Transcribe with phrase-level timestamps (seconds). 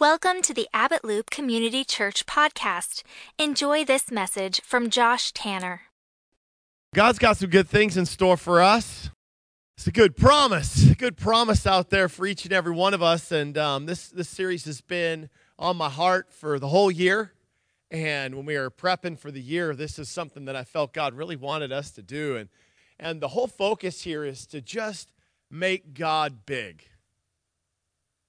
[0.00, 3.04] Welcome to the Abbott Loop Community Church podcast.
[3.38, 5.82] Enjoy this message from Josh Tanner.
[6.92, 9.10] God's got some good things in store for us.
[9.76, 13.04] It's a good promise, a good promise out there for each and every one of
[13.04, 13.30] us.
[13.30, 15.30] And um, this this series has been
[15.60, 17.30] on my heart for the whole year.
[17.88, 21.14] And when we were prepping for the year, this is something that I felt God
[21.14, 22.36] really wanted us to do.
[22.36, 22.48] And
[22.98, 25.12] and the whole focus here is to just
[25.52, 26.82] make God big.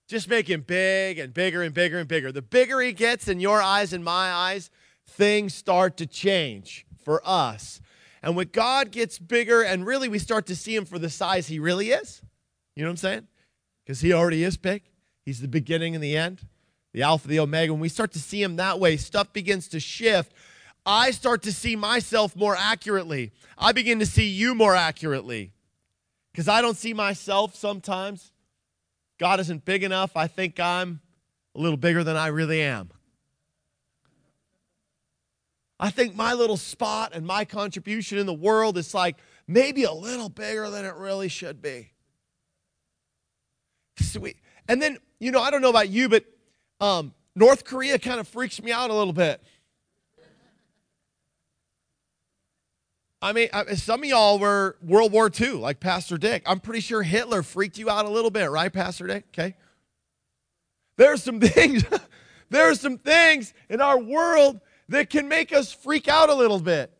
[0.07, 2.31] Just make him big and bigger and bigger and bigger.
[2.31, 4.69] The bigger he gets in your eyes and my eyes,
[5.07, 7.81] things start to change for us.
[8.21, 11.47] And when God gets bigger and really we start to see him for the size
[11.47, 12.21] he really is,
[12.75, 13.27] you know what I'm saying?
[13.83, 14.83] Because he already is big.
[15.25, 16.41] He's the beginning and the end,
[16.93, 17.73] the Alpha, the Omega.
[17.73, 20.33] When we start to see him that way, stuff begins to shift.
[20.85, 23.31] I start to see myself more accurately.
[23.57, 25.53] I begin to see you more accurately.
[26.31, 28.31] Because I don't see myself sometimes
[29.17, 30.15] God isn't big enough.
[30.15, 31.01] I think I'm
[31.55, 32.91] a little bigger than I really am.
[35.79, 39.91] I think my little spot and my contribution in the world is like maybe a
[39.91, 41.91] little bigger than it really should be.
[43.99, 44.37] Sweet.
[44.67, 46.25] And then, you know, I don't know about you, but
[46.79, 49.41] um, North Korea kind of freaks me out a little bit.
[53.25, 56.43] I mean, some of y'all were World War II, like Pastor Dick.
[56.45, 59.25] I'm pretty sure Hitler freaked you out a little bit, right, Pastor Dick?
[59.33, 59.55] Okay.
[60.95, 61.83] There's some things,
[62.51, 66.59] there are some things in our world that can make us freak out a little
[66.59, 66.91] bit.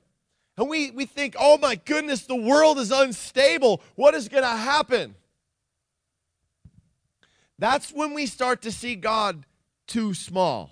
[0.58, 3.84] And we, we think, oh my goodness, the world is unstable.
[3.94, 5.14] What is going to happen?
[7.60, 9.46] That's when we start to see God
[9.86, 10.72] too small.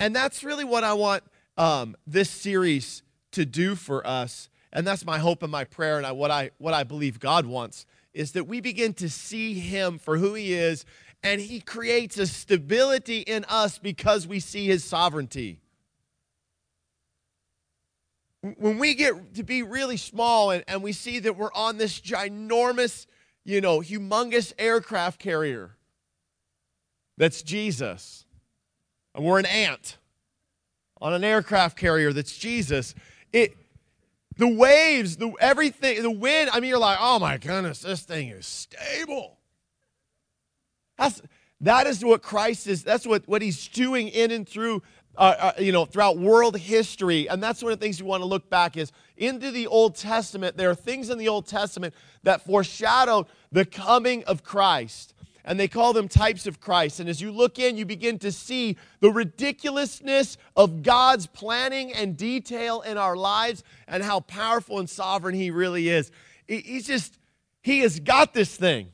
[0.00, 1.22] And that's really what I want
[1.56, 3.04] um, this series
[3.38, 4.50] to do for us.
[4.72, 7.46] And that's my hope and my prayer, and I, what, I, what I believe God
[7.46, 10.84] wants is that we begin to see Him for who He is,
[11.22, 15.60] and He creates a stability in us because we see His sovereignty.
[18.56, 22.00] When we get to be really small and, and we see that we're on this
[22.00, 23.06] ginormous,
[23.44, 25.76] you know, humongous aircraft carrier
[27.16, 28.26] that's Jesus,
[29.14, 29.96] and we're an ant
[31.00, 32.94] on an aircraft carrier that's Jesus,
[33.32, 33.56] it
[34.36, 38.28] the waves, the everything, the wind, I mean, you're like, oh my goodness, this thing
[38.28, 39.38] is stable.
[40.96, 41.20] That's
[41.60, 44.82] that is what Christ is, that's what, what he's doing in and through
[45.16, 47.28] uh, uh, you know, throughout world history.
[47.28, 49.96] And that's one of the things you want to look back is into the Old
[49.96, 50.56] Testament.
[50.56, 55.68] There are things in the Old Testament that foreshadow the coming of Christ and they
[55.68, 57.00] call them types of Christ.
[57.00, 62.16] And as you look in, you begin to see the ridiculousness of God's planning and
[62.16, 66.10] detail in our lives and how powerful and sovereign He really is.
[66.46, 67.18] He's just,
[67.62, 68.92] He has got this thing.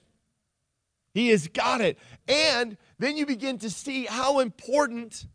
[1.13, 1.99] He has got it.
[2.29, 5.27] And then you begin to see how important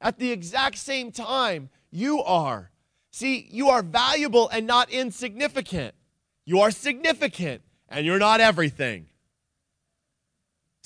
[0.00, 2.70] at the exact same time you are.
[3.10, 5.94] See, you are valuable and not insignificant.
[6.44, 9.06] You are significant and you're not everything.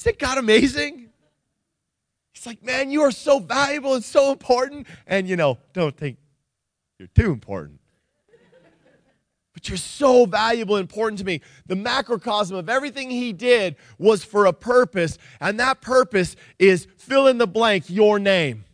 [0.00, 1.10] Isn't God amazing?
[2.32, 4.86] He's like, man, you are so valuable and so important.
[5.06, 6.16] And, you know, don't think
[6.98, 7.80] you're too important.
[9.52, 11.42] But you're so valuable and important to me.
[11.66, 17.26] The macrocosm of everything he did was for a purpose, and that purpose is fill
[17.26, 18.64] in the blank, your name.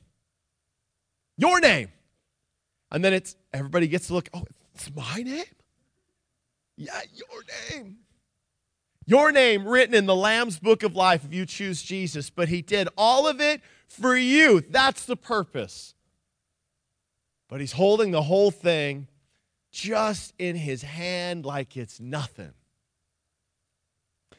[1.36, 1.88] Your name.
[2.92, 4.44] And then it's everybody gets to look, oh,
[4.74, 5.44] it's my name?
[6.76, 7.96] Yeah, your name.
[9.06, 12.60] Your name written in the Lamb's book of life if you choose Jesus, but he
[12.60, 14.60] did all of it for you.
[14.60, 15.94] That's the purpose.
[17.48, 19.06] But he's holding the whole thing
[19.70, 22.52] just in his hand like it's nothing.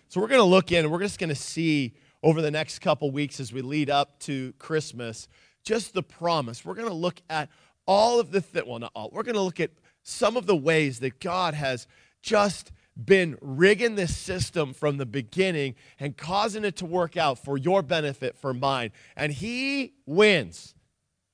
[0.10, 2.80] So we're going to look in and we're just going to see over the next
[2.80, 5.30] couple weeks as we lead up to Christmas
[5.64, 6.66] just the promise.
[6.66, 7.50] We're going to look at
[7.86, 9.10] all of the th- well not all.
[9.12, 9.72] We're going to look at
[10.04, 11.88] some of the ways that God has
[12.22, 12.72] just
[13.04, 17.82] been rigging this system from the beginning and causing it to work out for your
[17.82, 18.92] benefit, for mine.
[19.16, 20.74] And he wins.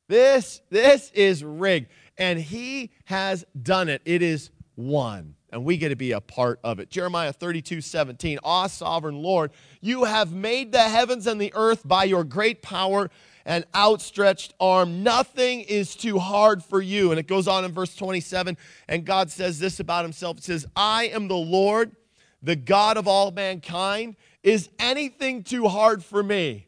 [0.10, 1.88] This, this is rigged.
[2.18, 4.02] And he has done it.
[4.06, 5.36] It is won.
[5.52, 6.90] And we get to be a part of it.
[6.90, 8.40] Jeremiah 32 17.
[8.44, 9.52] Ah, sovereign Lord,
[9.82, 13.10] you have made the heavens and the earth by your great power
[13.46, 15.04] and outstretched arm.
[15.04, 17.12] Nothing is too hard for you.
[17.12, 18.58] And it goes on in verse 27,
[18.88, 21.96] and God says this about himself It says, I am the Lord,
[22.42, 24.16] the God of all mankind.
[24.44, 26.68] Is anything too hard for me?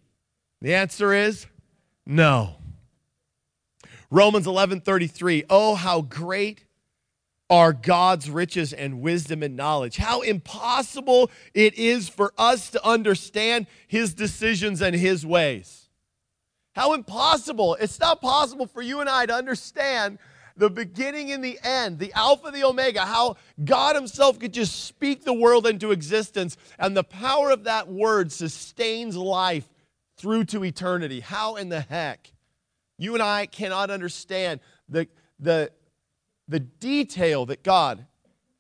[0.62, 1.46] The answer is
[2.06, 2.56] no.
[4.10, 5.46] Romans 11 33.
[5.50, 6.66] Oh, how great
[7.50, 9.98] are God's riches and wisdom and knowledge.
[9.98, 15.85] How impossible it is for us to understand his decisions and his ways.
[16.76, 17.76] How impossible.
[17.80, 20.20] It's not possible for you and I to understand
[20.58, 25.24] the beginning and the end, the Alpha, the Omega, how God Himself could just speak
[25.24, 29.68] the world into existence, and the power of that word sustains life
[30.18, 31.20] through to eternity.
[31.20, 32.32] How in the heck?
[32.98, 35.08] You and I cannot understand the,
[35.40, 35.72] the,
[36.48, 38.06] the detail that God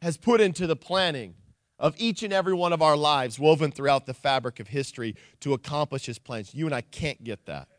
[0.01, 1.35] has put into the planning
[1.79, 5.53] of each and every one of our lives, woven throughout the fabric of history to
[5.53, 6.53] accomplish His plans.
[6.53, 7.69] You and I can't get that.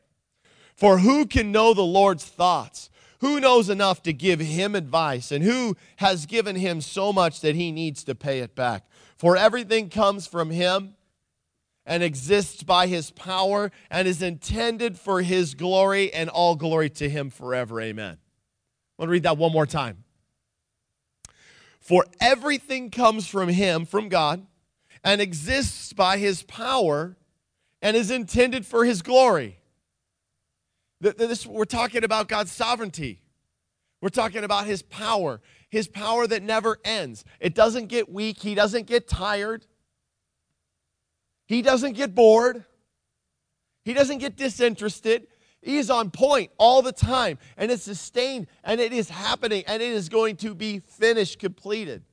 [0.76, 2.90] For who can know the Lord's thoughts?
[3.20, 5.32] Who knows enough to give him advice?
[5.32, 8.84] And who has given him so much that he needs to pay it back?
[9.16, 10.94] For everything comes from him
[11.86, 17.08] and exists by his power and is intended for his glory and all glory to
[17.08, 17.80] him forever.
[17.80, 18.18] Amen.
[18.18, 20.04] I want to read that one more time.
[21.80, 24.46] For everything comes from him, from God,
[25.02, 27.16] and exists by his power
[27.80, 29.58] and is intended for his glory
[31.00, 33.20] this, we're talking about God's sovereignty.
[34.00, 35.40] We're talking about his power,
[35.70, 37.24] his power that never ends.
[37.40, 39.66] It doesn't get weak, he doesn't get tired,
[41.46, 42.64] he doesn't get bored,
[43.84, 45.28] he doesn't get disinterested.
[45.62, 49.90] He's on point all the time, and it's sustained, and it is happening, and it
[49.90, 52.04] is going to be finished, completed.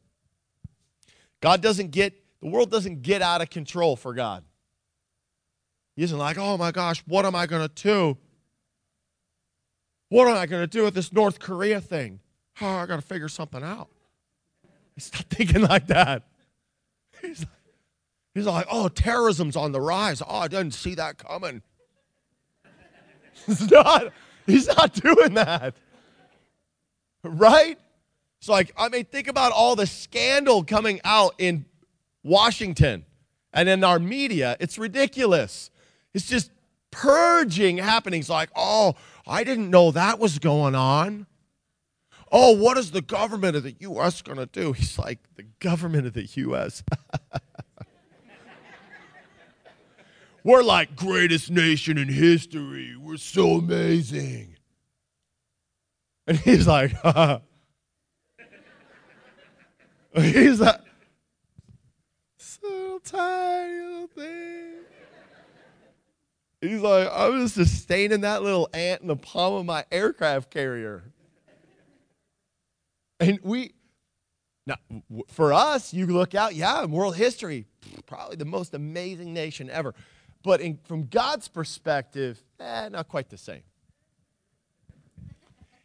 [1.39, 4.43] God doesn't get, the world doesn't get out of control for God.
[5.95, 8.17] He isn't like, oh my gosh, what am I going to do?
[10.13, 12.19] What am I going to do with this North Korea thing?
[12.61, 13.87] Oh, I got to figure something out.
[14.93, 16.21] He's not thinking like that.
[17.19, 17.49] He's like,
[18.35, 20.21] he's like, oh, terrorism's on the rise.
[20.21, 21.63] Oh, I didn't see that coming.
[23.47, 24.13] He's not,
[24.45, 25.73] he's not doing that.
[27.23, 27.79] Right?
[28.39, 31.65] It's like, I mean, think about all the scandal coming out in
[32.23, 33.05] Washington
[33.51, 34.55] and in our media.
[34.59, 35.71] It's ridiculous.
[36.13, 36.51] It's just
[36.91, 41.27] purging happenings like, oh, I didn't know that was going on.
[42.31, 44.21] Oh, what is the government of the U.S.
[44.21, 44.73] going to do?
[44.77, 46.83] He's like, the government of the U.S.
[50.43, 52.97] We're like greatest nation in history.
[52.97, 54.57] We're so amazing.
[56.27, 56.91] And he's like,
[60.15, 60.81] he's like,
[62.37, 64.82] so tiny little thing.
[66.63, 71.03] He's like, I was sustaining that little ant in the palm of my aircraft carrier.
[73.19, 73.73] And we,
[74.65, 74.75] now,
[75.27, 77.65] for us, you look out, yeah, in world history,
[78.05, 79.93] probably the most amazing nation ever.
[80.41, 83.63] But in, from God's perspective, eh, not quite the same.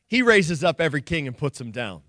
[0.06, 2.02] He raises up every king and puts him down.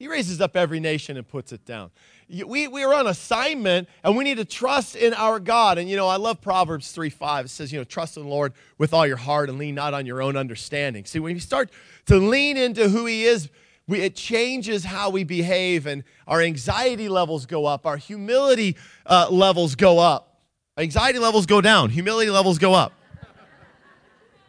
[0.00, 1.90] He raises up every nation and puts it down.
[2.26, 5.76] We, we are on assignment and we need to trust in our God.
[5.76, 7.44] And, you know, I love Proverbs 3 5.
[7.44, 9.92] It says, you know, trust in the Lord with all your heart and lean not
[9.92, 11.04] on your own understanding.
[11.04, 11.68] See, when you start
[12.06, 13.50] to lean into who He is,
[13.86, 19.28] we, it changes how we behave and our anxiety levels go up, our humility uh,
[19.30, 20.40] levels go up.
[20.78, 22.94] Anxiety levels go down, humility levels go up.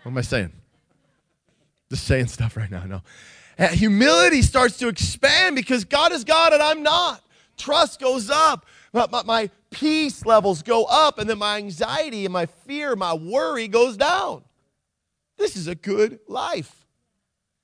[0.03, 0.53] What am I saying?
[1.89, 2.85] Just saying stuff right now.
[2.85, 3.01] No
[3.69, 7.23] humility starts to expand because God is God and I'm not.
[7.57, 8.65] Trust goes up.
[8.93, 13.13] My, my, my, peace levels go up, and then my anxiety and my fear, my
[13.13, 14.43] worry goes down.
[15.37, 16.85] This is a good life.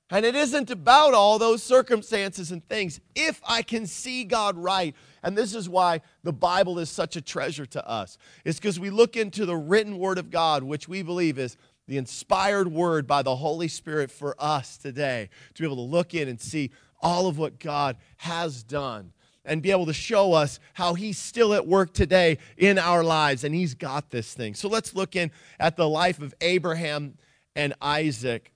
[0.10, 3.01] And it isn't about all those circumstances and things.
[3.13, 7.22] If I can see God right, and this is why the Bible is such a
[7.22, 11.01] treasure to us, it's because we look into the written word of God, which we
[11.03, 11.57] believe is
[11.88, 16.13] the inspired word by the Holy Spirit for us today to be able to look
[16.13, 19.13] in and see all of what God has done
[19.46, 23.44] and be able to show us how he's still at work today in our lives
[23.44, 24.53] and he's got this thing.
[24.53, 27.17] So let's look in at the life of Abraham
[27.56, 28.51] and Isaac.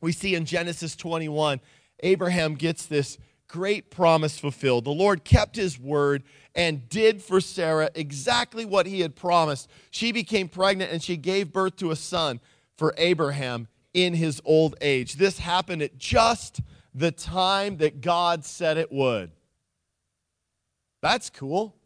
[0.00, 1.60] We see in Genesis 21,
[2.00, 3.18] Abraham gets this
[3.54, 4.84] great promise fulfilled.
[4.84, 6.24] The Lord kept his word
[6.56, 9.70] and did for Sarah exactly what he had promised.
[9.92, 12.40] She became pregnant and she gave birth to a son
[12.76, 15.14] for Abraham in his old age.
[15.14, 19.30] This happened at just the time that God said it would.
[21.00, 21.76] That's cool.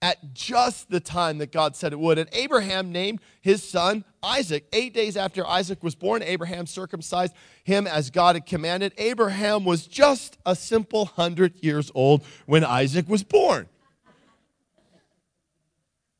[0.00, 2.16] At just the time that God said it would.
[2.16, 4.66] And Abraham named his son Isaac.
[4.72, 8.92] Eight days after Isaac was born, Abraham circumcised him as God had commanded.
[8.98, 13.68] Abraham was just a simple hundred years old when Isaac was born.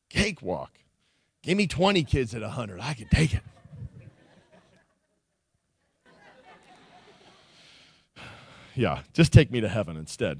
[0.09, 0.71] Cakewalk.
[1.41, 2.79] Give me 20 kids at 100.
[2.79, 3.41] I can take it.
[8.75, 10.39] Yeah, just take me to heaven instead.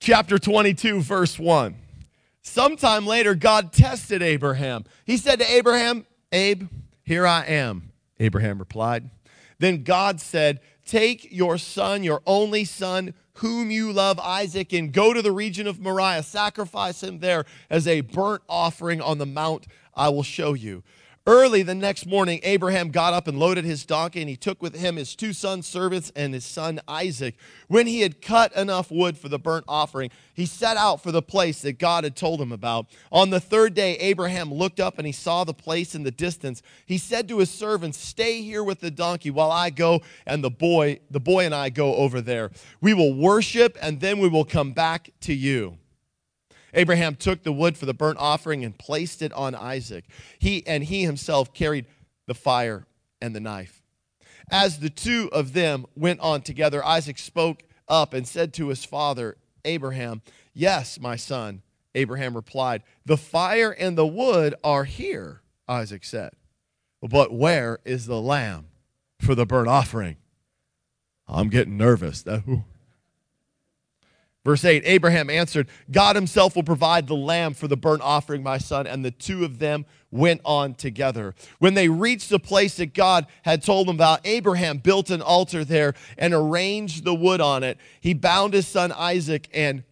[0.00, 1.74] Chapter 22, verse 1.
[2.48, 4.84] Sometime later, God tested Abraham.
[5.04, 6.68] He said to Abraham, Abe,
[7.04, 7.92] here I am.
[8.18, 9.10] Abraham replied.
[9.58, 15.12] Then God said, Take your son, your only son, whom you love, Isaac, and go
[15.12, 16.22] to the region of Moriah.
[16.22, 20.82] Sacrifice him there as a burnt offering on the mount I will show you.
[21.28, 24.74] Early the next morning, Abraham got up and loaded his donkey, and he took with
[24.74, 27.36] him his two sons servants and his son Isaac.
[27.66, 31.20] When he had cut enough wood for the burnt offering, he set out for the
[31.20, 32.86] place that God had told him about.
[33.12, 36.62] On the third day, Abraham looked up and he saw the place in the distance.
[36.86, 40.48] He said to his servants, "Stay here with the donkey while I go and the
[40.48, 42.52] boy, the boy and I go over there.
[42.80, 45.76] We will worship, and then we will come back to you."
[46.74, 50.04] Abraham took the wood for the burnt offering and placed it on Isaac.
[50.38, 51.86] He and he himself carried
[52.26, 52.86] the fire
[53.20, 53.82] and the knife.
[54.50, 58.84] As the two of them went on together, Isaac spoke up and said to his
[58.84, 60.22] father, Abraham,
[60.54, 61.62] Yes, my son.
[61.94, 66.32] Abraham replied, The fire and the wood are here, Isaac said.
[67.02, 68.66] But where is the lamb
[69.20, 70.16] for the burnt offering?
[71.26, 72.24] I'm getting nervous.
[74.44, 78.58] Verse 8 Abraham answered, God himself will provide the lamb for the burnt offering, my
[78.58, 78.86] son.
[78.86, 81.34] And the two of them went on together.
[81.58, 85.64] When they reached the place that God had told them about, Abraham built an altar
[85.64, 87.78] there and arranged the wood on it.
[88.00, 89.84] He bound his son Isaac and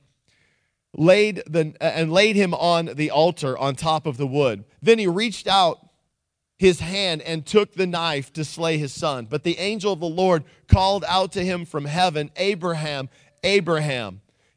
[0.94, 4.64] laid the and laid him on the altar on top of the wood.
[4.80, 5.86] Then he reached out
[6.56, 9.26] his hand and took the knife to slay his son.
[9.26, 13.10] But the angel of the Lord called out to him from heaven, Abraham,
[13.44, 14.22] Abraham.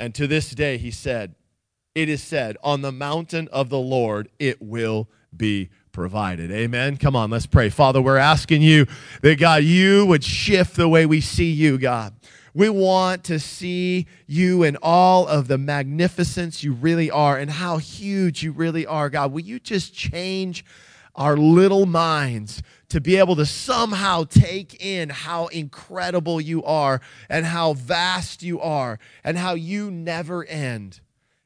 [0.00, 1.34] And to this day, he said,
[1.94, 6.50] It is said, on the mountain of the Lord it will be provided.
[6.50, 6.96] Amen.
[6.96, 7.68] Come on, let's pray.
[7.68, 8.86] Father, we're asking you
[9.22, 12.14] that, God, you would shift the way we see you, God.
[12.54, 17.76] We want to see you in all of the magnificence you really are and how
[17.76, 19.32] huge you really are, God.
[19.32, 20.64] Will you just change
[21.14, 27.46] our little minds to be able to somehow take in how incredible you are and
[27.46, 31.00] how vast you are and how you never end.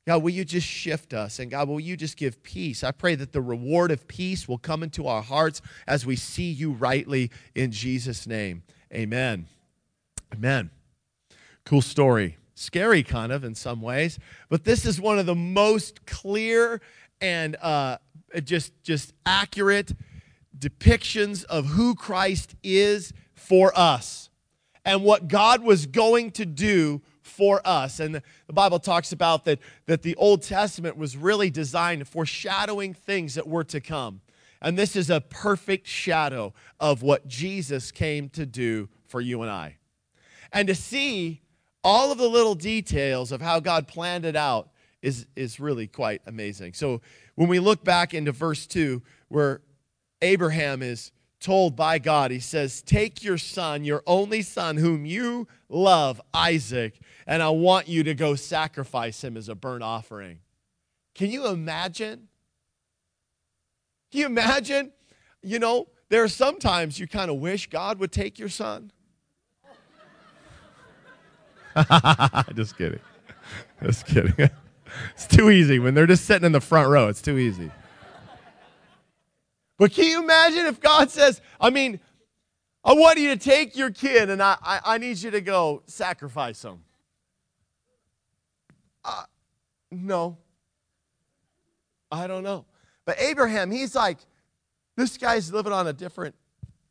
[0.07, 1.39] God, will you just shift us?
[1.39, 2.85] And God, will you just give peace?
[2.85, 6.51] I pray that the reward of peace will come into our hearts as we see
[6.51, 8.63] you rightly in Jesus' name.
[8.93, 9.47] Amen.
[10.33, 10.71] Amen.
[11.65, 12.37] Cool story.
[12.55, 14.19] Scary, kind of, in some ways.
[14.49, 16.81] But this is one of the most clear
[17.21, 17.97] and uh,
[18.35, 19.93] Uh, just, just accurate
[20.59, 24.31] depictions of who Christ is for us
[24.85, 28.01] and what God was going to do for us.
[28.01, 33.35] And the Bible talks about that, that the Old Testament was really designed foreshadowing things
[33.35, 34.21] that were to come.
[34.61, 39.51] And this is a perfect shadow of what Jesus came to do for you and
[39.51, 39.77] I.
[40.53, 41.43] And to see
[41.83, 44.71] all of the little details of how God planned it out
[45.05, 46.73] is, is really quite amazing.
[46.73, 47.03] So
[47.35, 49.61] when we look back into verse 2, where
[50.23, 55.47] Abraham is told by God, he says, Take your son, your only son, whom you
[55.69, 60.39] love, Isaac, and I want you to go sacrifice him as a burnt offering.
[61.15, 62.29] Can you imagine?
[64.11, 64.91] Can you imagine?
[65.43, 68.91] You know, there are sometimes you kind of wish God would take your son.
[72.55, 73.01] just kidding.
[73.83, 74.49] Just kidding.
[75.15, 77.09] It's too easy when they're just sitting in the front row.
[77.09, 77.71] It's too easy.
[79.77, 82.01] But can you imagine if God says, I mean,
[82.85, 85.83] I want you to take your kid and I, I, I need you to go
[85.87, 86.85] sacrifice him?
[89.05, 89.25] Uh,
[89.91, 90.39] no.
[92.11, 92.67] I don't know.
[93.05, 94.19] But Abraham, he's like,
[94.97, 96.35] this guy's living on a different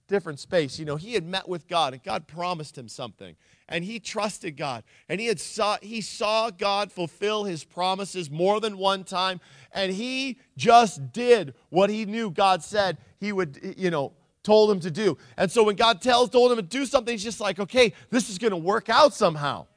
[0.08, 0.78] different space.
[0.80, 3.36] You know, he had met with God and God promised him something.
[3.70, 4.84] And he trusted God.
[5.10, 9.40] And he had saw he saw God fulfill his promises more than one time
[9.72, 14.80] and he just did what he knew God said he would, you know, told him
[14.82, 15.18] to do.
[15.38, 18.30] And so when God tells told him to do something, he's just like, "Okay, this
[18.30, 19.68] is going to work out somehow."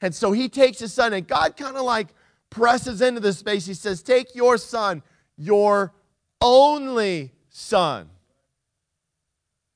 [0.00, 2.08] And so he takes his son and God kind of like
[2.50, 3.64] presses into this space.
[3.66, 5.02] He says, "Take your son,
[5.36, 5.94] your
[6.40, 8.10] only son."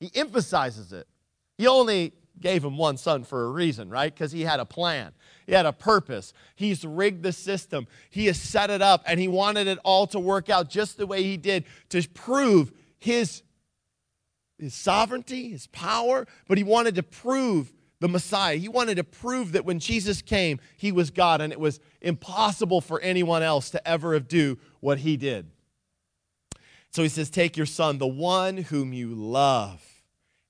[0.01, 1.07] He emphasizes it.
[1.59, 4.11] He only gave him one son for a reason, right?
[4.11, 5.13] Because he had a plan,
[5.45, 6.33] he had a purpose.
[6.55, 10.19] He's rigged the system, he has set it up, and he wanted it all to
[10.19, 13.43] work out just the way he did to prove his,
[14.57, 18.55] his sovereignty, his power, but he wanted to prove the Messiah.
[18.55, 22.81] He wanted to prove that when Jesus came, he was God, and it was impossible
[22.81, 25.51] for anyone else to ever do what he did.
[26.89, 29.90] So he says, Take your son, the one whom you love.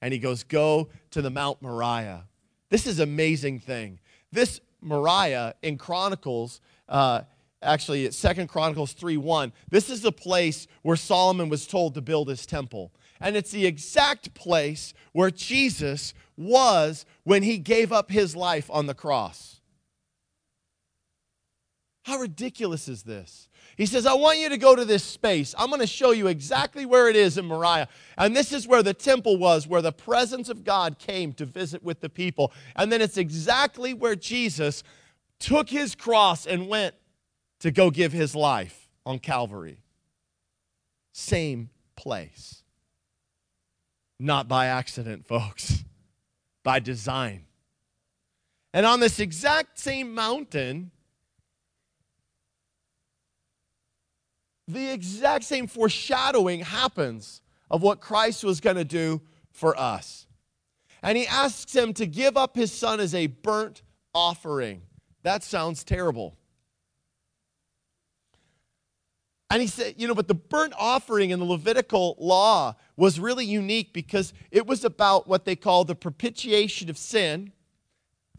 [0.01, 2.25] And he goes, Go to the Mount Moriah.
[2.69, 3.99] This is amazing thing.
[4.31, 7.21] This Moriah in Chronicles, uh,
[7.61, 12.01] actually it's Second Chronicles 3 1, this is the place where Solomon was told to
[12.01, 12.91] build his temple.
[13.19, 18.87] And it's the exact place where Jesus was when he gave up his life on
[18.87, 19.60] the cross.
[22.03, 23.47] How ridiculous is this?
[23.77, 25.53] He says, I want you to go to this space.
[25.57, 27.87] I'm going to show you exactly where it is in Moriah.
[28.17, 31.83] And this is where the temple was, where the presence of God came to visit
[31.83, 32.51] with the people.
[32.75, 34.83] And then it's exactly where Jesus
[35.39, 36.95] took his cross and went
[37.59, 39.83] to go give his life on Calvary.
[41.13, 42.63] Same place.
[44.19, 45.83] Not by accident, folks
[46.63, 47.45] by design.
[48.73, 50.91] And on this exact same mountain,
[54.67, 60.27] the exact same foreshadowing happens of what Christ was going to do for us.
[61.03, 63.81] And he asks him to give up his son as a burnt
[64.13, 64.83] offering.
[65.23, 66.35] That sounds terrible.
[69.49, 73.45] And he said, you know, but the burnt offering in the Levitical law was really
[73.45, 77.51] unique because it was about what they call the propitiation of sin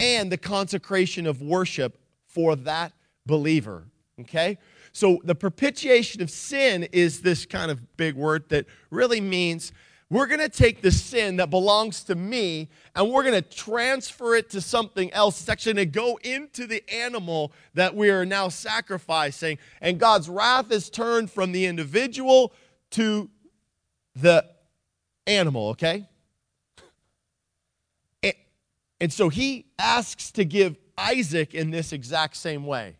[0.00, 2.93] and the consecration of worship for that
[3.26, 3.85] believer.
[4.21, 4.57] Okay?
[4.92, 9.72] So the propitiation of sin is this kind of big word that really means
[10.11, 14.34] we're going to take the sin that belongs to me and we're going to transfer
[14.34, 15.40] it to something else.
[15.40, 19.56] It's actually going to go into the animal that we are now sacrificing.
[19.80, 22.52] And God's wrath is turned from the individual
[22.90, 23.31] to
[24.14, 24.44] the
[25.26, 26.07] animal, okay?
[29.00, 32.96] And, so he asks to give Isaac in this exact same way.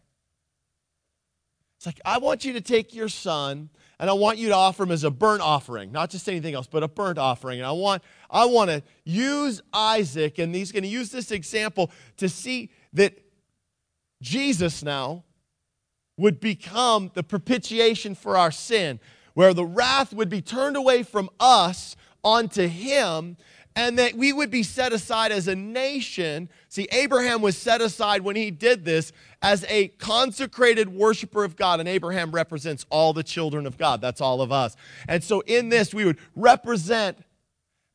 [1.83, 3.68] It's like, I want you to take your son
[3.99, 6.68] and I want you to offer him as a burnt offering, not just anything else,
[6.68, 7.59] but a burnt offering.
[7.59, 11.90] And I want, I want to use Isaac, and he's going to use this example
[12.18, 13.18] to see that
[14.21, 15.25] Jesus now
[16.16, 19.01] would become the propitiation for our sin,
[19.35, 23.37] where the wrath would be turned away from us onto him,
[23.75, 26.49] and that we would be set aside as a nation.
[26.68, 31.81] See, Abraham was set aside when he did this as a consecrated worshiper of God,
[31.81, 34.00] and Abraham represents all the children of God.
[34.00, 34.76] That's all of us.
[35.09, 37.18] And so in this, we would represent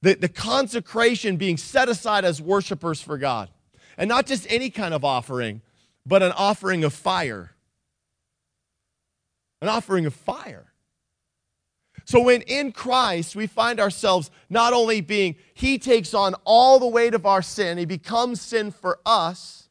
[0.01, 3.49] the, the consecration being set aside as worshipers for God.
[3.97, 5.61] And not just any kind of offering,
[6.05, 7.51] but an offering of fire.
[9.61, 10.73] An offering of fire.
[12.05, 16.87] So when in Christ we find ourselves not only being, He takes on all the
[16.87, 19.66] weight of our sin, He becomes sin for us.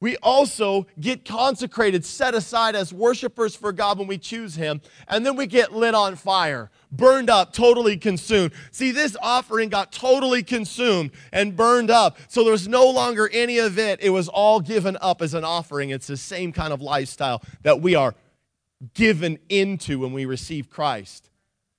[0.00, 5.24] We also get consecrated, set aside as worshipers for God when we choose Him, and
[5.24, 8.52] then we get lit on fire, burned up, totally consumed.
[8.70, 13.78] See, this offering got totally consumed and burned up, so there's no longer any of
[13.78, 14.00] it.
[14.02, 15.90] It was all given up as an offering.
[15.90, 18.14] It's the same kind of lifestyle that we are
[18.92, 21.30] given into when we receive Christ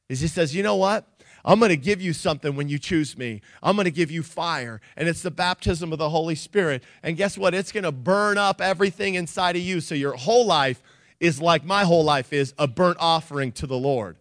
[0.09, 1.05] is he says, you know what?
[1.45, 3.41] I'm going to give you something when you choose me.
[3.63, 6.83] I'm going to give you fire, and it's the baptism of the Holy Spirit.
[7.03, 7.53] And guess what?
[7.53, 9.81] It's going to burn up everything inside of you.
[9.81, 10.81] So your whole life
[11.19, 14.17] is like my whole life is a burnt offering to the Lord.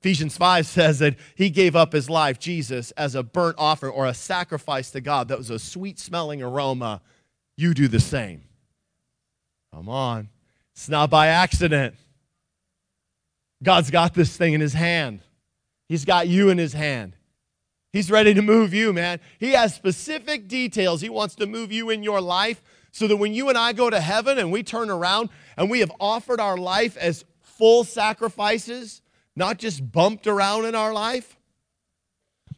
[0.00, 4.06] Ephesians 5 says that he gave up his life, Jesus, as a burnt offering or
[4.06, 7.02] a sacrifice to God that was a sweet smelling aroma.
[7.56, 8.42] You do the same.
[9.74, 10.30] Come on.
[10.72, 11.96] It's not by accident.
[13.62, 15.20] God's got this thing in his hand.
[15.90, 17.16] He's got you in his hand.
[17.92, 19.18] He's ready to move you, man.
[19.40, 21.00] He has specific details.
[21.00, 23.90] He wants to move you in your life so that when you and I go
[23.90, 29.02] to heaven and we turn around and we have offered our life as full sacrifices,
[29.34, 31.36] not just bumped around in our life,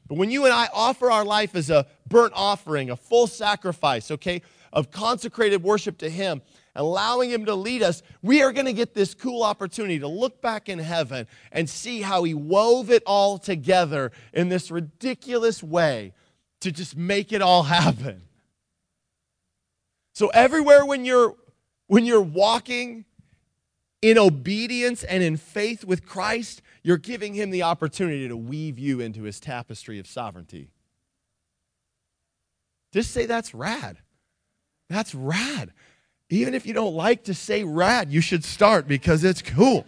[0.09, 4.11] but when you and I offer our life as a burnt offering, a full sacrifice,
[4.11, 4.43] okay,
[4.75, 6.43] of consecrated worship to Him,
[6.75, 10.41] allowing Him to lead us, we are going to get this cool opportunity to look
[10.41, 16.13] back in heaven and see how He wove it all together in this ridiculous way
[16.61, 18.23] to just make it all happen.
[20.15, 21.35] So everywhere when you're
[21.87, 23.05] when you're walking
[24.01, 29.01] in obedience and in faith with Christ, you're giving him the opportunity to weave you
[29.01, 30.71] into his tapestry of sovereignty.
[32.93, 33.99] Just say that's rad.
[34.89, 35.73] That's rad.
[36.33, 39.85] Even if you don't like to say rad, you should start because it's cool.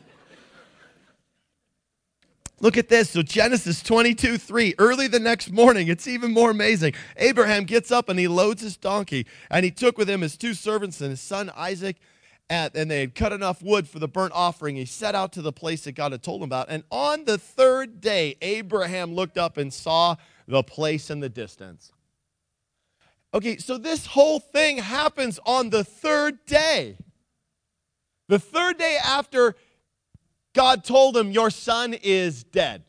[2.61, 3.11] Look at this.
[3.11, 4.75] So, Genesis 22 3.
[4.79, 6.93] Early the next morning, it's even more amazing.
[7.17, 10.53] Abraham gets up and he loads his donkey, and he took with him his two
[10.53, 11.97] servants and his son Isaac.
[12.51, 14.77] And, and they had cut enough wood for the burnt offering.
[14.77, 16.67] He set out to the place that God had told him about.
[16.69, 21.91] And on the third day, Abraham looked up and saw the place in the distance.
[23.35, 26.97] Okay, so this whole thing happens on the third day.
[28.29, 29.57] The third day after
[30.55, 32.85] God told him, Your son is dead.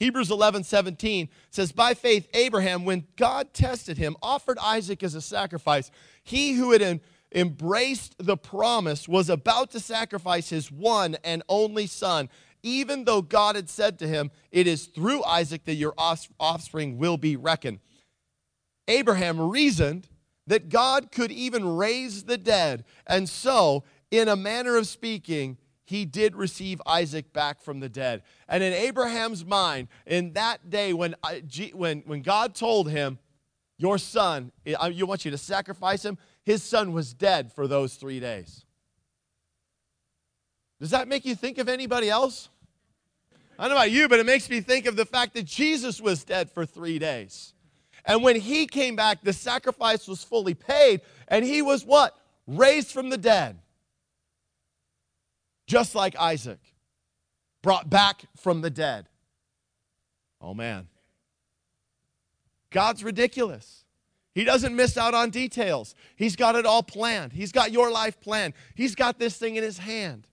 [0.00, 5.22] Hebrews 11, 17 says, By faith, Abraham, when God tested him, offered Isaac as a
[5.22, 5.92] sacrifice.
[6.24, 7.00] He who had
[7.32, 12.28] embraced the promise was about to sacrifice his one and only son
[12.64, 17.16] even though God had said to him, It is through Isaac that your offspring will
[17.16, 17.78] be reckoned.
[18.88, 20.08] Abraham reasoned
[20.46, 22.84] that God could even raise the dead.
[23.06, 28.22] And so, in a manner of speaking, he did receive Isaac back from the dead.
[28.48, 31.34] And in Abraham's mind, in that day when, uh,
[31.74, 33.18] when, when God told him,
[33.76, 38.20] Your son, you want you to sacrifice him, his son was dead for those three
[38.20, 38.64] days.
[40.80, 42.48] Does that make you think of anybody else?
[43.58, 46.00] I don't know about you, but it makes me think of the fact that Jesus
[46.00, 47.54] was dead for three days.
[48.04, 52.16] And when he came back, the sacrifice was fully paid, and he was what?
[52.46, 53.58] Raised from the dead.
[55.66, 56.60] Just like Isaac,
[57.62, 59.08] brought back from the dead.
[60.40, 60.88] Oh, man.
[62.70, 63.84] God's ridiculous.
[64.34, 65.94] He doesn't miss out on details.
[66.16, 67.32] He's got it all planned.
[67.32, 68.54] He's got your life planned.
[68.74, 70.26] He's got this thing in his hand.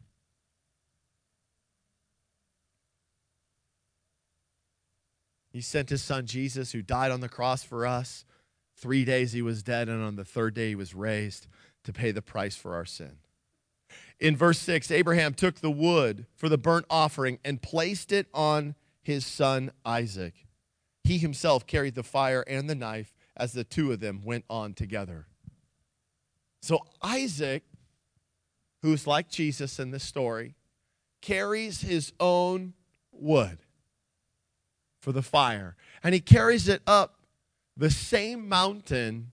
[5.51, 8.25] He sent his son Jesus, who died on the cross for us.
[8.77, 11.47] Three days he was dead, and on the third day he was raised
[11.83, 13.17] to pay the price for our sin.
[14.19, 18.75] In verse 6, Abraham took the wood for the burnt offering and placed it on
[19.01, 20.45] his son Isaac.
[21.03, 24.73] He himself carried the fire and the knife as the two of them went on
[24.73, 25.27] together.
[26.61, 27.63] So Isaac,
[28.83, 30.55] who's like Jesus in this story,
[31.21, 32.73] carries his own
[33.11, 33.59] wood
[35.01, 35.75] for the fire.
[36.03, 37.25] And he carries it up
[37.75, 39.31] the same mountain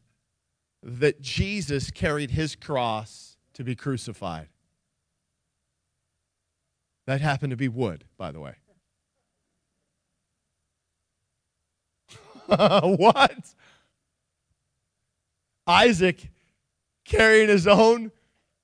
[0.82, 4.48] that Jesus carried his cross to be crucified.
[7.06, 8.54] That happened to be wood, by the way.
[12.48, 13.54] what?
[15.66, 16.30] Isaac
[17.04, 18.12] carrying his own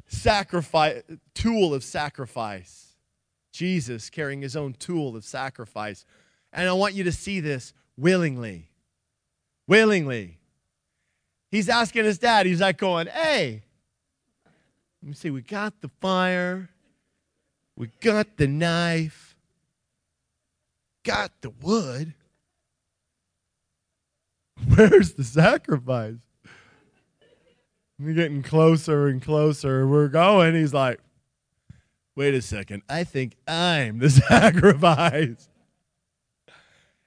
[0.07, 1.03] sacrifice
[1.35, 2.95] tool of sacrifice.
[3.53, 6.05] Jesus carrying his own tool of sacrifice
[6.55, 8.71] and I want you to see this willingly.
[9.67, 10.39] Willingly.
[11.51, 13.63] He's asking his dad, he's like going, hey,
[15.03, 16.71] let me see, we got the fire,
[17.77, 19.37] we got the knife,
[21.05, 22.15] got the wood.
[24.75, 26.15] Where's the sacrifice?
[27.99, 29.87] We're getting closer and closer.
[29.87, 30.55] We're going.
[30.55, 31.01] He's like,
[32.17, 32.83] wait a second.
[32.89, 35.49] I think I'm the sacrifice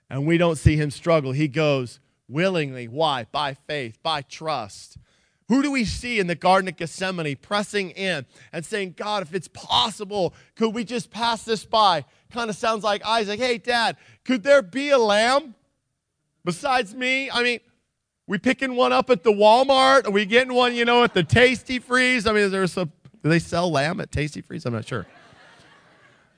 [0.09, 1.31] and we don't see him struggle.
[1.31, 2.87] He goes willingly.
[2.87, 3.25] Why?
[3.31, 4.97] By faith, by trust.
[5.47, 9.33] Who do we see in the Garden of Gethsemane pressing in and saying, God, if
[9.33, 12.03] it's possible, could we just pass this by?
[12.31, 13.39] Kind of sounds like Isaac.
[13.39, 15.55] Hey, Dad, could there be a lamb
[16.43, 17.31] besides me?
[17.31, 17.59] I mean,
[18.27, 20.05] we picking one up at the Walmart?
[20.05, 22.27] Are we getting one, you know, at the Tastee-Freez?
[22.27, 22.91] I mean, is there some,
[23.23, 24.65] do they sell lamb at Tastee-Freez?
[24.65, 25.07] I'm not sure.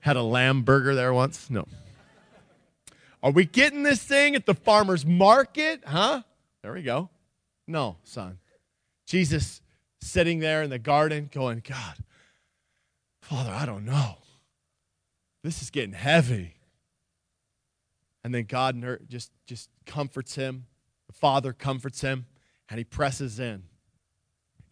[0.01, 1.49] Had a lamb burger there once?
[1.49, 1.67] No.
[3.21, 5.83] Are we getting this thing at the farmer's market?
[5.85, 6.23] Huh?
[6.61, 7.09] There we go.
[7.67, 8.39] No, son.
[9.05, 9.61] Jesus
[10.01, 11.95] sitting there in the garden going, God,
[13.21, 14.17] Father, I don't know.
[15.43, 16.55] This is getting heavy.
[18.23, 20.65] And then God just, just comforts him.
[21.07, 22.25] The Father comforts him,
[22.69, 23.63] and he presses in.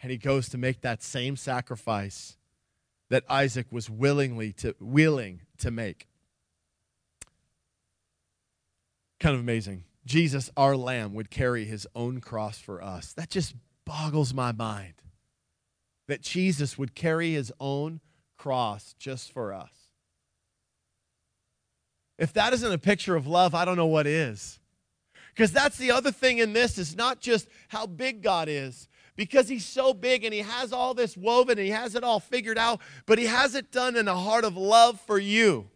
[0.02, 2.38] And he goes to make that same sacrifice
[3.10, 6.08] that Isaac was willingly to, willing to make
[9.20, 9.84] kind of amazing.
[10.06, 13.14] Jesus, our Lamb, would carry his own cross for us.
[13.14, 14.94] That just boggles my mind.
[16.08, 18.00] That Jesus would carry his own
[18.38, 19.72] cross just for us.
[22.18, 24.60] If that isn't a picture of love, I don't know what is.
[25.34, 29.48] Because that's the other thing in this is not just how big God is, because
[29.48, 32.58] he's so big and he has all this woven and he has it all figured
[32.58, 35.70] out, but he has it done in a heart of love for you.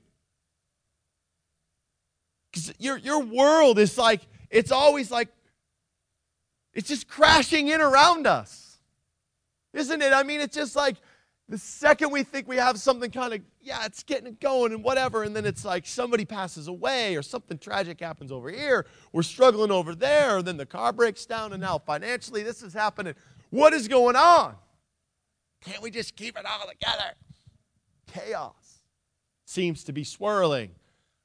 [2.51, 5.29] Because your, your world is like, it's always like,
[6.73, 8.79] it's just crashing in around us.
[9.73, 10.13] Isn't it?
[10.13, 10.97] I mean, it's just like
[11.47, 15.23] the second we think we have something kind of, yeah, it's getting going and whatever,
[15.23, 18.85] and then it's like somebody passes away or something tragic happens over here.
[19.11, 22.73] We're struggling over there, and then the car breaks down, and now financially this is
[22.73, 23.15] happening.
[23.49, 24.55] What is going on?
[25.61, 27.13] Can't we just keep it all together?
[28.07, 28.81] Chaos
[29.45, 30.71] seems to be swirling.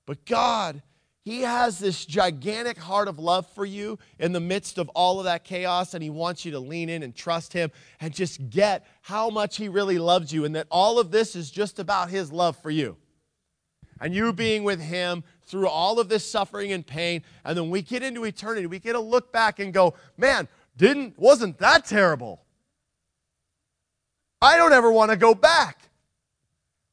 [0.06, 0.82] But God
[1.26, 5.24] he has this gigantic heart of love for you in the midst of all of
[5.24, 8.86] that chaos, and He wants you to lean in and trust Him and just get
[9.02, 12.30] how much He really loves you, and that all of this is just about His
[12.30, 12.96] love for you.
[14.00, 17.82] And you being with Him through all of this suffering and pain, and then we
[17.82, 22.40] get into eternity, we get to look back and go, man, didn't, wasn't that terrible?
[24.40, 25.90] I don't ever want to go back.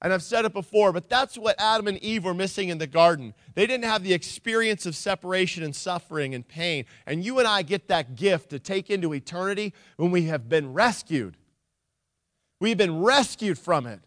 [0.03, 2.85] And I've said it before, but that's what Adam and Eve were missing in the
[2.85, 3.33] garden.
[3.55, 6.85] They didn't have the experience of separation and suffering and pain.
[7.07, 10.73] And you and I get that gift to take into eternity when we have been
[10.73, 11.37] rescued.
[12.59, 14.01] We've been rescued from it.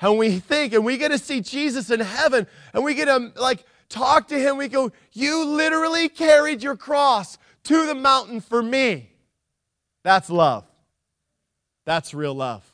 [0.00, 3.32] And we think, and we get to see Jesus in heaven, and we get to
[3.40, 4.58] like talk to him.
[4.58, 9.10] We go, You literally carried your cross to the mountain for me.
[10.02, 10.64] That's love.
[11.86, 12.70] That's real love.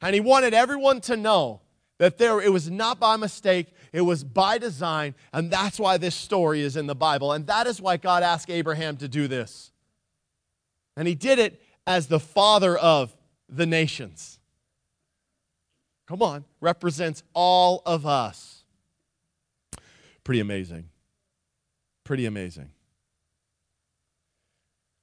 [0.00, 1.60] And he wanted everyone to know
[1.98, 6.14] that there it was not by mistake, it was by design, and that's why this
[6.14, 7.32] story is in the Bible.
[7.32, 9.72] And that is why God asked Abraham to do this.
[10.96, 13.16] And he did it as the father of
[13.48, 14.38] the nations.
[16.06, 18.64] Come on, represents all of us.
[20.22, 20.88] Pretty amazing.
[22.04, 22.70] Pretty amazing.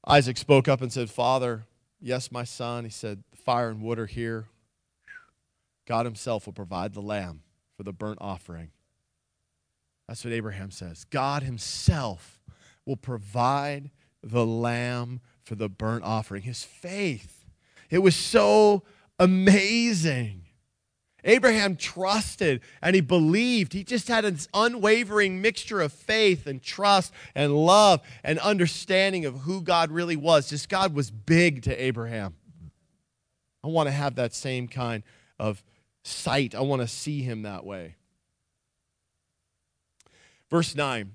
[0.07, 1.65] Isaac spoke up and said, Father,
[1.99, 2.83] yes, my son.
[2.83, 4.45] He said, Fire and wood are here.
[5.85, 7.41] God Himself will provide the lamb
[7.77, 8.71] for the burnt offering.
[10.07, 11.05] That's what Abraham says.
[11.05, 12.39] God Himself
[12.85, 16.43] will provide the lamb for the burnt offering.
[16.43, 17.45] His faith.
[17.89, 18.83] It was so
[19.19, 20.41] amazing.
[21.23, 23.73] Abraham trusted and he believed.
[23.73, 29.39] He just had an unwavering mixture of faith and trust and love and understanding of
[29.39, 30.49] who God really was.
[30.49, 32.35] Just God was big to Abraham.
[33.63, 35.01] I want to have that same kind
[35.39, 35.63] of
[36.05, 36.55] sight.
[36.55, 37.95] I want to see him that way.
[40.49, 41.11] Verse 9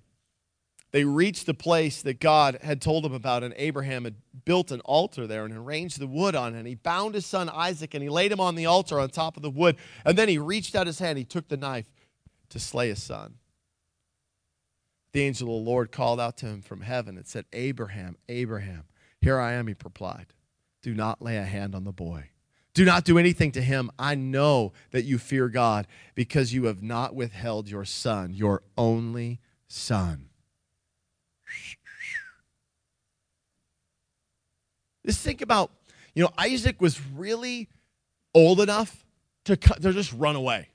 [0.92, 4.80] they reached the place that God had told them about, and Abraham had built an
[4.80, 6.58] altar there and arranged the wood on it.
[6.58, 9.36] And he bound his son Isaac and he laid him on the altar on top
[9.36, 9.76] of the wood.
[10.04, 11.86] And then he reached out his hand, he took the knife
[12.48, 13.34] to slay his son.
[15.12, 18.84] The angel of the Lord called out to him from heaven and said, Abraham, Abraham,
[19.20, 20.26] here I am, he replied.
[20.82, 22.30] Do not lay a hand on the boy
[22.80, 23.90] do not do anything to him.
[23.98, 29.38] I know that you fear God because you have not withheld your son, your only
[29.68, 30.30] son.
[35.04, 35.70] Just think about,
[36.14, 37.68] you know, Isaac was really
[38.34, 39.04] old enough
[39.44, 40.68] to, to just run away.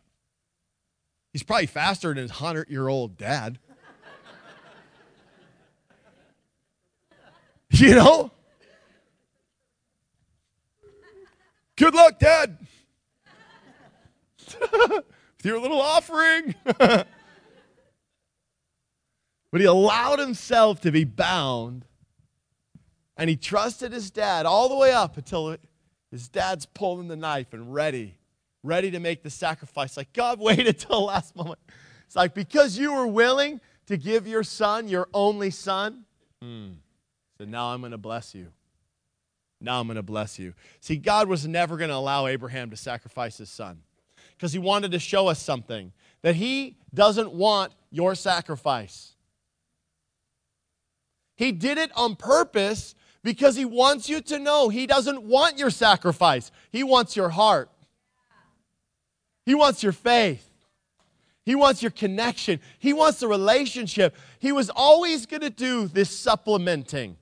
[1.33, 3.57] He's probably faster than his 100 year old dad.
[7.71, 8.29] you know?
[11.75, 12.57] Good luck, Dad.
[14.71, 15.03] With
[15.43, 16.55] your little offering.
[16.63, 17.07] but
[19.51, 21.85] he allowed himself to be bound
[23.17, 25.55] and he trusted his dad all the way up until
[26.11, 28.17] his dad's pulling the knife and ready,
[28.63, 29.95] ready to make the sacrifice.
[29.97, 31.59] Like, God waited till the last moment.
[32.05, 36.05] It's like, because you were willing to give your son, your only son,
[36.43, 36.73] mm,
[37.37, 38.47] so now I'm going to bless you.
[39.65, 40.53] Now I'm going to bless you.
[40.79, 43.81] See, God was never going to allow Abraham to sacrifice his son
[44.37, 49.13] because he wanted to show us something that he doesn't want your sacrifice.
[51.35, 55.71] He did it on purpose because he wants you to know he doesn't want your
[55.71, 56.51] sacrifice.
[56.71, 57.69] He wants your heart.
[59.45, 60.47] He wants your faith.
[61.43, 62.59] He wants your connection.
[62.79, 64.15] He wants the relationship.
[64.39, 67.17] He was always going to do this supplementing.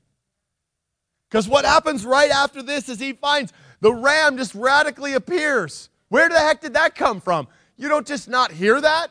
[1.33, 5.89] Because what happens right after this is he finds the ram just radically appears.
[6.09, 7.47] Where the heck did that come from?
[7.75, 9.07] You don't just not hear that?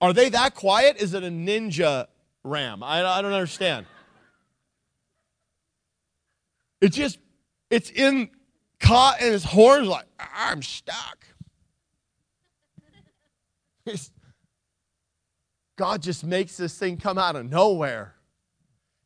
[0.00, 0.96] Are they that quiet?
[0.96, 2.08] Is it a ninja
[2.42, 2.82] ram?
[2.82, 3.86] I, I don't understand.
[6.80, 7.20] It just,
[7.70, 8.30] it's in
[8.80, 11.24] caught in his horns like, I'm stuck.
[15.76, 18.16] God just makes this thing come out of nowhere.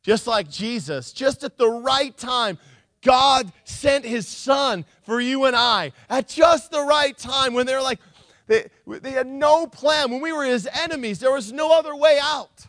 [0.03, 2.59] Just like Jesus, just at the right time.
[3.01, 7.81] God sent his son for you and I at just the right time when they're
[7.81, 7.99] like,
[8.47, 10.11] they, they had no plan.
[10.11, 12.65] When we were his enemies, there was no other way out.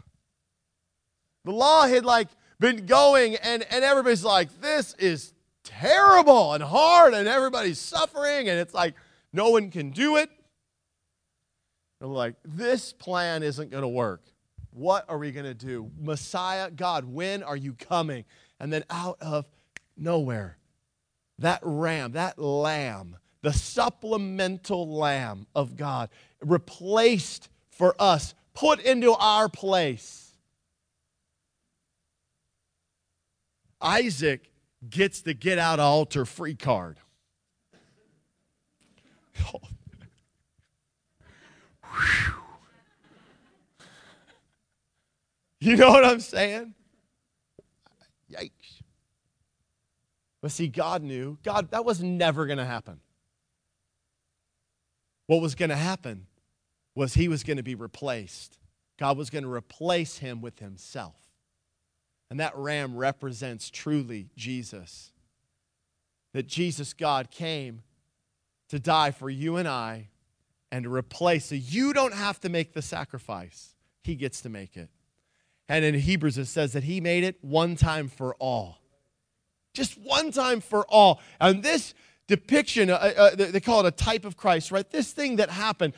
[1.45, 7.15] The law had like been going, and, and everybody's like, this is terrible and hard,
[7.15, 8.95] and everybody's suffering, and it's like
[9.33, 10.31] no one can do it.
[12.01, 14.23] And like, this plan isn't going to work.
[14.75, 15.93] What are we going to do?
[16.01, 18.25] Messiah, God, when are you coming?
[18.59, 19.47] And then out of
[19.97, 20.59] nowhere,
[21.39, 26.11] that ram, that lamb, the supplemental lamb of God,
[26.41, 30.33] replaced for us, put into our place.
[33.81, 34.51] Isaac
[34.91, 36.99] gets the get out altar free card.
[45.71, 46.75] You know what I'm saying?
[48.31, 48.83] Yikes.
[50.43, 51.39] But see, God knew.
[51.43, 53.01] God, that was never going to happen.
[55.27, 56.27] What was going to happen
[56.95, 58.59] was he was going to be replaced.
[58.99, 61.17] God was going to replace him with himself.
[62.31, 65.13] And that ram represents truly Jesus.
[66.35, 67.81] That Jesus, God, came
[68.69, 70.09] to die for you and I
[70.71, 71.47] and to replace.
[71.47, 74.91] So you don't have to make the sacrifice, He gets to make it.
[75.69, 78.79] And in Hebrews, it says that He made it one time for all.
[79.73, 81.21] Just one time for all.
[81.41, 81.95] And this
[82.29, 84.89] depiction, uh, uh, they call it a type of Christ, right?
[84.89, 85.95] This thing that happened,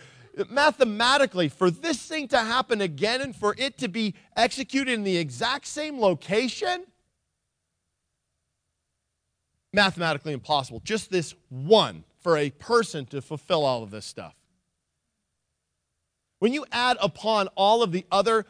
[0.48, 5.16] mathematically, for this thing to happen again and for it to be executed in the
[5.16, 6.84] exact same location,
[9.72, 10.80] mathematically impossible.
[10.84, 14.34] Just this one for a person to fulfill all of this stuff.
[16.38, 18.46] When you add upon all of the other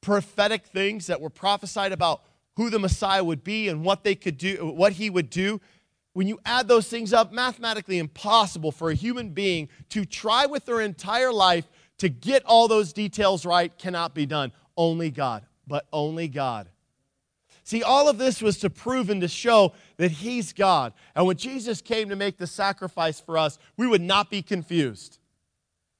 [0.00, 2.22] prophetic things that were prophesied about
[2.56, 5.60] who the Messiah would be and what they could do, what he would do,
[6.14, 10.64] when you add those things up, mathematically impossible for a human being to try with
[10.64, 11.66] their entire life
[11.98, 14.52] to get all those details right cannot be done.
[14.78, 16.70] Only God, but only God.
[17.64, 20.92] See, all of this was to prove and to show that He's God.
[21.14, 25.18] And when Jesus came to make the sacrifice for us, we would not be confused.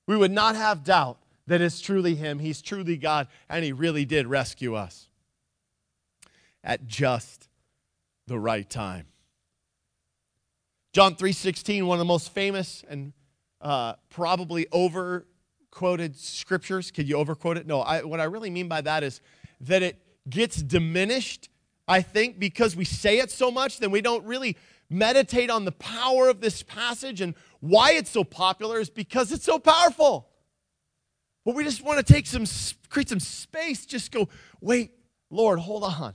[0.07, 2.39] We would not have doubt that it's truly Him.
[2.39, 5.09] He's truly God, and He really did rescue us
[6.65, 7.49] at just
[8.27, 9.07] the right time.
[10.93, 13.13] John 3:16, one of the most famous and
[13.61, 15.27] uh, probably over
[15.71, 16.91] quoted scriptures.
[16.91, 17.67] Could you overquote it?
[17.67, 19.21] No, I, what I really mean by that is
[19.61, 21.51] that it gets diminished,
[21.87, 24.57] I think, because we say it so much, then we don't really
[24.89, 29.45] meditate on the power of this passage and why it's so popular is because it's
[29.45, 30.29] so powerful.
[31.47, 32.45] But we just want to take some,
[32.89, 34.29] create some space, just go,
[34.61, 34.91] wait,
[35.31, 36.15] Lord, hold on.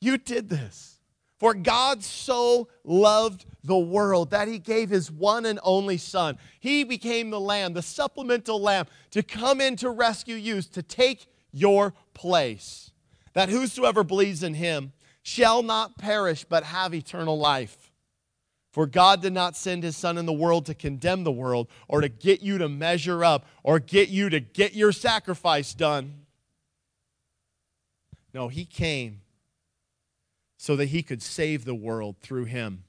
[0.00, 1.00] You did this.
[1.40, 6.38] For God so loved the world that he gave his one and only Son.
[6.60, 11.26] He became the Lamb, the supplemental Lamb, to come in to rescue you, to take
[11.50, 12.92] your place.
[13.32, 14.92] That whosoever believes in him
[15.24, 17.91] shall not perish, but have eternal life.
[18.72, 22.00] For God did not send his Son in the world to condemn the world or
[22.00, 26.24] to get you to measure up or get you to get your sacrifice done.
[28.32, 29.20] No, he came
[30.56, 32.84] so that he could save the world through him.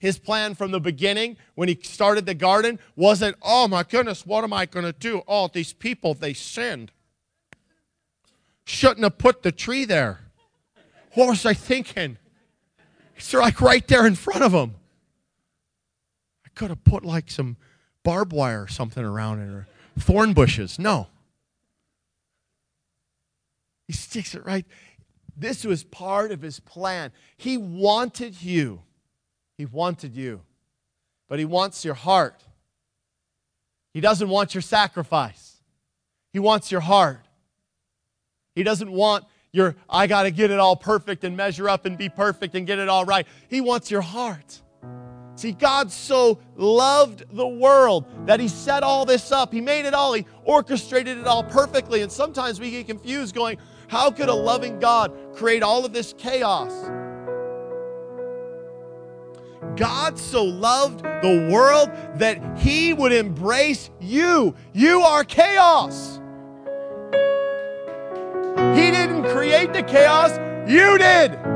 [0.00, 4.42] His plan from the beginning, when he started the garden, wasn't, oh my goodness, what
[4.42, 5.22] am I going to do?
[5.28, 6.92] Oh, these people, they sinned.
[8.64, 10.20] Shouldn't have put the tree there.
[11.12, 12.16] What was I thinking?
[13.16, 14.74] It's like right there in front of him.
[16.56, 17.56] Could have put like some
[18.02, 20.78] barbed wire or something around it or thorn bushes.
[20.78, 21.06] No.
[23.86, 24.66] He sticks it right.
[25.36, 27.12] This was part of his plan.
[27.36, 28.82] He wanted you.
[29.56, 30.40] He wanted you.
[31.28, 32.42] But he wants your heart.
[33.92, 35.62] He doesn't want your sacrifice.
[36.32, 37.20] He wants your heart.
[38.54, 41.96] He doesn't want your, I got to get it all perfect and measure up and
[41.96, 43.26] be perfect and get it all right.
[43.48, 44.60] He wants your heart.
[45.36, 49.52] See, God so loved the world that He set all this up.
[49.52, 52.02] He made it all, He orchestrated it all perfectly.
[52.02, 53.58] And sometimes we get confused going,
[53.88, 56.72] how could a loving God create all of this chaos?
[59.76, 64.54] God so loved the world that he would embrace you.
[64.72, 66.18] You are chaos.
[68.74, 70.38] He didn't create the chaos,
[70.68, 71.55] you did.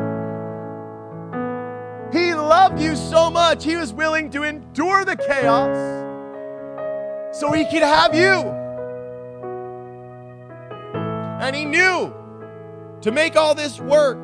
[2.51, 5.77] Loved you so much, he was willing to endure the chaos
[7.33, 8.41] so he could have you.
[11.41, 12.13] And he knew
[13.03, 14.19] to make all this work,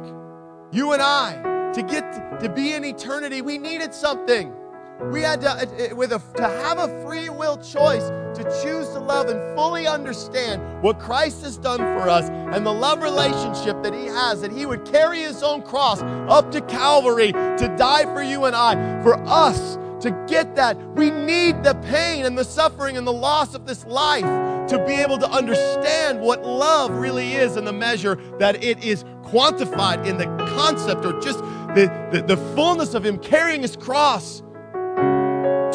[0.73, 4.53] you and I, to get to be in eternity, we needed something.
[5.01, 9.29] We had to, with a, to have a free will choice to choose to love
[9.29, 14.07] and fully understand what Christ has done for us and the love relationship that He
[14.07, 18.47] has, that He would carry His own cross up to Calvary to die for you
[18.47, 20.79] and I, for us to get that.
[20.95, 24.25] We need the pain and the suffering and the loss of this life
[24.69, 29.05] to be able to understand what love really is in the measure that it is
[29.23, 30.27] quantified in the
[30.57, 31.39] concept or just
[31.75, 34.43] the, the, the fullness of Him carrying His cross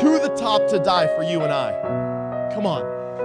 [0.01, 2.51] to the top to die for you and I.
[2.53, 2.81] Come on.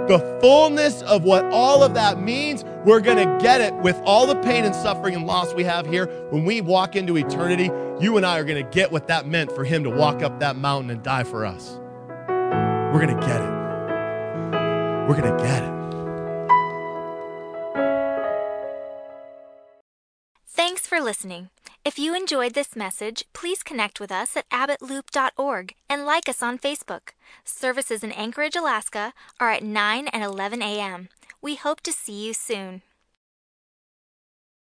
[0.08, 4.26] The fullness of what all of that means, we're going to get it with all
[4.26, 6.06] the pain and suffering and loss we have here.
[6.30, 9.50] When we walk into eternity, you and I are going to get what that meant
[9.50, 11.80] for Him to walk up that mountain and die for us.
[12.28, 13.50] We're going to get it.
[15.08, 15.76] We're going to get it.
[20.46, 21.48] Thanks for listening.
[21.86, 26.58] If you enjoyed this message, please connect with us at abbotloop.org and like us on
[26.58, 27.10] Facebook.
[27.44, 31.10] Services in Anchorage, Alaska are at 9 and 11 a.m.
[31.40, 32.82] We hope to see you soon.